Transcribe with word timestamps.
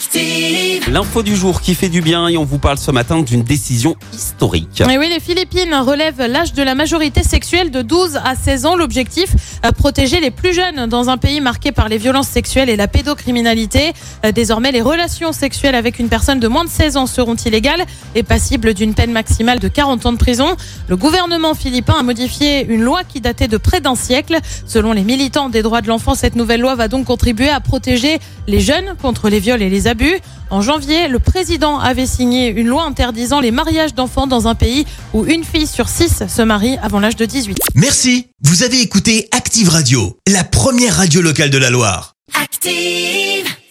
Active. 0.00 0.90
L'info 0.90 1.22
du 1.22 1.36
jour 1.36 1.60
qui 1.60 1.74
fait 1.74 1.90
du 1.90 2.00
bien 2.00 2.26
et 2.26 2.38
on 2.38 2.44
vous 2.44 2.56
parle 2.58 2.78
ce 2.78 2.90
matin 2.90 3.20
d'une 3.20 3.42
décision 3.42 3.96
historique. 4.14 4.82
Et 4.90 4.96
oui, 4.96 5.10
les 5.10 5.20
Philippines 5.20 5.74
relèvent 5.74 6.26
l'âge 6.26 6.54
de 6.54 6.62
la 6.62 6.74
majorité 6.74 7.22
sexuelle 7.22 7.70
de 7.70 7.82
12 7.82 8.18
à 8.24 8.34
16 8.34 8.64
ans. 8.64 8.76
L'objectif, 8.76 9.34
euh, 9.66 9.72
protéger 9.72 10.18
les 10.20 10.30
plus 10.30 10.54
jeunes 10.54 10.86
dans 10.86 11.10
un 11.10 11.18
pays 11.18 11.42
marqué 11.42 11.70
par 11.70 11.90
les 11.90 11.98
violences 11.98 12.28
sexuelles 12.28 12.70
et 12.70 12.76
la 12.76 12.88
pédocriminalité. 12.88 13.92
Euh, 14.24 14.32
Désormais, 14.32 14.72
les 14.72 14.80
relations 14.80 15.32
sexuelles 15.32 15.74
avec 15.74 15.98
une 15.98 16.08
personne 16.08 16.40
de 16.40 16.48
moins 16.48 16.64
de 16.64 16.70
16 16.70 16.96
ans 16.96 17.06
seront 17.06 17.34
illégales 17.34 17.84
et 18.14 18.22
passibles 18.22 18.72
d'une 18.72 18.94
peine 18.94 19.12
maximale 19.12 19.58
de 19.58 19.68
40 19.68 20.06
ans 20.06 20.12
de 20.12 20.18
prison. 20.18 20.56
Le 20.88 20.96
gouvernement 20.96 21.52
philippin 21.52 21.96
a 22.00 22.02
modifié 22.02 22.64
une 22.64 22.80
loi 22.80 23.02
qui 23.04 23.20
datait 23.20 23.48
de 23.48 23.58
près 23.58 23.82
d'un 23.82 23.96
siècle. 23.96 24.38
Selon 24.66 24.94
les 24.94 25.04
militants 25.04 25.50
des 25.50 25.60
droits 25.60 25.82
de 25.82 25.88
l'enfant, 25.88 26.14
cette 26.14 26.36
nouvelle 26.36 26.62
loi 26.62 26.74
va 26.74 26.88
donc 26.88 27.04
contribuer 27.04 27.50
à 27.50 27.60
protéger 27.60 28.18
les 28.46 28.60
jeunes 28.60 28.96
contre 29.02 29.28
les 29.28 29.40
viols 29.40 29.60
et 29.60 29.68
les 29.68 29.89
abus. 29.90 30.18
En 30.48 30.62
janvier, 30.62 31.08
le 31.08 31.18
président 31.18 31.78
avait 31.78 32.06
signé 32.06 32.48
une 32.48 32.68
loi 32.68 32.84
interdisant 32.84 33.40
les 33.40 33.50
mariages 33.50 33.94
d'enfants 33.94 34.26
dans 34.26 34.48
un 34.48 34.54
pays 34.54 34.86
où 35.12 35.26
une 35.26 35.44
fille 35.44 35.66
sur 35.66 35.88
six 35.88 36.24
se 36.26 36.42
marie 36.42 36.78
avant 36.82 37.00
l'âge 37.00 37.16
de 37.16 37.26
18. 37.26 37.58
Merci, 37.74 38.28
vous 38.42 38.62
avez 38.62 38.80
écouté 38.80 39.28
Active 39.32 39.68
Radio, 39.68 40.16
la 40.26 40.44
première 40.44 40.96
radio 40.96 41.20
locale 41.20 41.50
de 41.50 41.58
la 41.58 41.70
Loire. 41.70 42.14
Active. 42.40 43.49